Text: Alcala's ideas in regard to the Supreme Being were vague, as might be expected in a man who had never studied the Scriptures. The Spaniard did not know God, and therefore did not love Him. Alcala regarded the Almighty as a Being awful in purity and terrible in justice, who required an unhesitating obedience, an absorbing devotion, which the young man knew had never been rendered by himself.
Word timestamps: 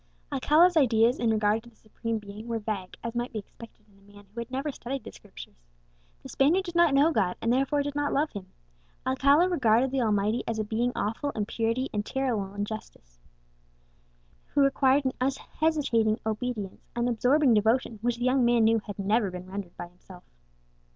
Alcala's 0.31 0.75
ideas 0.75 1.19
in 1.19 1.29
regard 1.29 1.61
to 1.61 1.69
the 1.69 1.75
Supreme 1.75 2.17
Being 2.17 2.47
were 2.47 2.57
vague, 2.57 2.97
as 3.03 3.13
might 3.13 3.31
be 3.31 3.37
expected 3.37 3.85
in 3.87 3.99
a 3.99 4.11
man 4.15 4.25
who 4.33 4.39
had 4.41 4.49
never 4.49 4.71
studied 4.71 5.03
the 5.03 5.11
Scriptures. 5.11 5.67
The 6.23 6.29
Spaniard 6.29 6.63
did 6.65 6.73
not 6.73 6.95
know 6.95 7.11
God, 7.11 7.35
and 7.39 7.53
therefore 7.53 7.83
did 7.83 7.93
not 7.93 8.11
love 8.11 8.31
Him. 8.31 8.51
Alcala 9.05 9.47
regarded 9.47 9.91
the 9.91 10.01
Almighty 10.01 10.43
as 10.47 10.57
a 10.57 10.63
Being 10.63 10.91
awful 10.95 11.29
in 11.35 11.45
purity 11.45 11.87
and 11.93 12.03
terrible 12.03 12.55
in 12.55 12.65
justice, 12.65 13.19
who 14.55 14.61
required 14.63 15.05
an 15.05 15.13
unhesitating 15.21 16.19
obedience, 16.25 16.81
an 16.95 17.07
absorbing 17.07 17.53
devotion, 17.53 17.99
which 18.01 18.17
the 18.17 18.23
young 18.25 18.43
man 18.43 18.63
knew 18.63 18.79
had 18.79 18.97
never 18.97 19.29
been 19.29 19.45
rendered 19.47 19.77
by 19.77 19.85
himself. 19.87 20.23